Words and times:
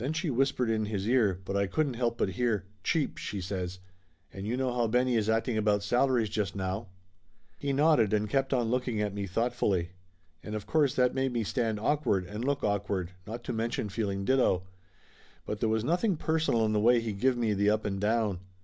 Then 0.00 0.12
she 0.14 0.30
whis 0.30 0.50
pered 0.50 0.68
in 0.68 0.86
his 0.86 1.06
ear, 1.08 1.40
but 1.44 1.56
I 1.56 1.68
couldn't 1.68 1.94
help 1.94 2.18
but 2.18 2.30
hear. 2.30 2.66
"Cheap!" 2.82 3.18
she 3.18 3.40
says. 3.40 3.78
"And 4.32 4.44
you 4.44 4.56
know 4.56 4.72
how 4.74 4.88
Benny 4.88 5.14
is 5.14 5.28
acting 5.28 5.56
about 5.56 5.84
salaries 5.84 6.28
just 6.28 6.56
now!" 6.56 6.88
He 7.60 7.72
nodded 7.72 8.12
and 8.12 8.28
kept 8.28 8.52
on 8.52 8.68
looking 8.68 9.00
at 9.00 9.14
me 9.14 9.28
thoughtfully. 9.28 9.90
And 10.42 10.56
of 10.56 10.66
course 10.66 10.96
that 10.96 11.14
made 11.14 11.32
me 11.32 11.44
stand 11.44 11.78
awkward 11.78 12.26
and 12.26 12.44
look 12.44 12.64
awkward, 12.64 13.12
not 13.28 13.44
to 13.44 13.52
mention 13.52 13.88
feeling 13.88 14.24
ditto. 14.24 14.64
But 15.46 15.60
there 15.60 15.68
was 15.68 15.84
nothing 15.84 16.16
personal 16.16 16.64
in 16.66 16.72
the 16.72 16.80
way 16.80 16.98
he 17.00 17.12
give 17.12 17.36
me 17.36 17.52
the 17.54 17.70
up 17.70 17.84
and 17.84 18.00
down. 18.00 18.40